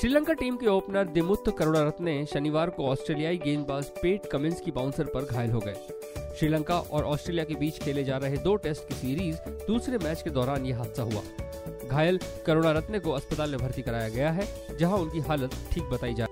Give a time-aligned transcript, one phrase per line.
[0.00, 5.24] Sri Lanka team के opener Dimuth Karunaratne शनिवार को ऑस्ट्रेलियाई गेंदबाज पेट कमिंस की बाउंसर पर
[5.24, 5.74] घायल हो गए।
[6.38, 9.36] श्रीलंका और ऑस्ट्रेलिया के बीच खेले जा रहे दो टेस्ट की सीरीज़
[9.66, 11.22] दूसरे मैच के दौरान यह हादसा हुआ।
[11.88, 14.46] घायल करुणारत्ने को अस्पताल में भर्ती कराया गया है,
[14.78, 16.26] जहाँ उनकी हालत ठीक बताई जा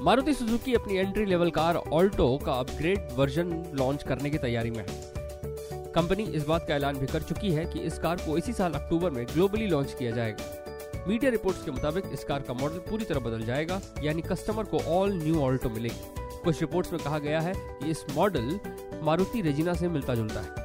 [0.00, 4.78] मारुति सुजुकी अपनी एंट्री लेवल कार ऑल्टो का अपग्रेड वर्जन लॉन्च करने की तैयारी में
[4.78, 8.52] है। कंपनी इस बात का ऐलान भी कर चुकी है कि इस कार को इसी
[8.52, 10.63] साल अक्टूबर में ग्लोबली लॉन्च किया जाएगा।
[11.08, 14.78] मीडिया रिपोर्ट्स के मुताबिक इस कार का मॉडल पूरी तरह बदल जाएगा, यानी कस्टमर को
[14.90, 18.58] ऑल न्यू ऑल्टो मिलेगी। कुछ रिपोर्ट्स में कहा गया है कि इस मॉडल
[19.02, 20.62] मारुति रेजिना से मिलता जुलता है।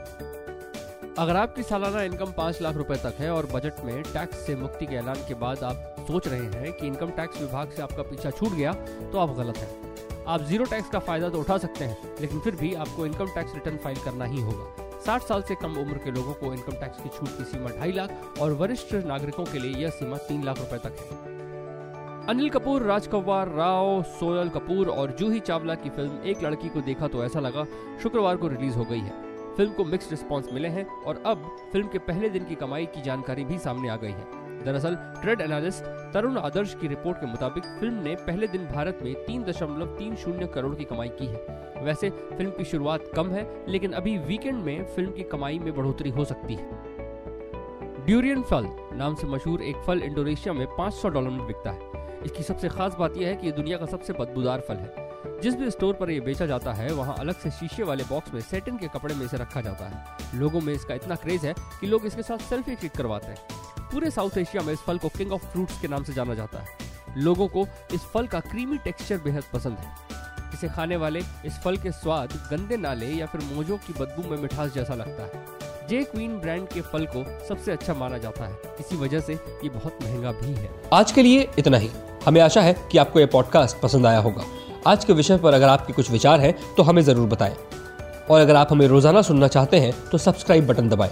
[1.17, 4.86] अगर आपकी सालाना इनकम पाँच लाख रुपए तक है और बजट में टैक्स से मुक्ति
[4.86, 8.31] के ऐलान के बाद आप सोच रहे हैं कि इनकम टैक्स विभाग से आपका पीछा
[8.31, 8.73] छूट गया
[9.11, 9.88] तो आप गलत हैं।
[10.30, 13.53] आप ज़ीरो टैक्स का फ़ायदा तो उठा सकते हैं, लेकिन फिर भी आपको इनकम टैक्स
[13.55, 17.02] रिटर्न फ़ाइल करना ही होगा। साठ साल से कम उम्र के लोगों को इनकम टैक्स
[17.02, 20.59] की छूट की सीमा ढाई लाख और वरिष्ठ नागरिकों के लिए यह सीमा तीन लाख
[20.59, 26.22] रुपए तक है। अनिल कपूर, राज कव्वार, राव सोयल कपूर और जूही चावला की फ़िल्म
[26.25, 27.66] एक लड़की को देखा तो ऐसा लगा
[28.03, 29.13] शुक्रवार को रिलीज़ हो गई है।
[29.57, 33.02] फ़िल्म को मिक्स रिस्पॉन्स मिले हैं और अब फ़िल्म के पहले दिन की कमाई की
[33.02, 37.63] जानकारी भी सामने आ गई है। दरअसल, ट्रेड एनालिस्ट तरुण आदर्श की रिपोर्ट के मुताबिक
[37.63, 41.45] फ़िल्म ने पहले दिन भारत में तीन दशमलव तीन शून्य करोड़ की कमाई की है।
[41.83, 46.09] वैसे, फ़िल्म की शुरुआत कम है, लेकिन अभी वीकेंड में फ़िल्म की कमाई में बढ़ोतरी
[46.09, 46.69] हो सकती है।
[48.05, 51.81] ड्यूरियन फल नाम से मशहूर एक फल इंडोनेशिया में 500 डॉलर में बिकता है।
[52.25, 55.09] इसकी सबसे खास बात यह है कि यह दुनिया का सबसे बदबूदार फल है।
[55.41, 58.41] जिस भी स्टोर पर यह बेचा जाता है, वहाँ अलग से शीशे वाले बॉक्स में
[58.41, 60.05] सेटिन के कपड़े में इसे रखा जाता है।
[60.39, 63.38] लोगों में इसका इतना क्रेज है कि लोग इसके साथ सेल्फी क्लिक करवाते हैं।
[63.91, 66.59] पूरे साउथ एशिया में इस फल को किंग ऑफ़ फ्रूट्स के नाम से जाना जाता
[66.59, 70.17] है। लोगों को इस फल का क्रीमी टेक्सचर बेहद पसंद है।
[70.53, 74.38] इसे खाने वाले इस फल के स्वाद, गंदे नाले या फिर मोजों की बदबू में
[74.38, 78.57] मिठास जैसा लगता है। जे क्वीन ब्रांड के फल को सबसे अच्छा माना जाता है।
[78.79, 81.89] इसी वजह से ये बहुत महँगा भी है। आज के लिए इतना ही।
[82.25, 84.44] हमें आशा है कि आपको ये पॉडकास्ट पसंद आया होगा।
[84.88, 87.55] आज के विषय पर अगर आपके कुछ विचार हैं तो हमें ज़रूर बताएँ।
[88.29, 91.11] और अगर आप हमें रोज़ाना सुनना चाहते हैं तो सब्सक्राइब बटन दबाएँ।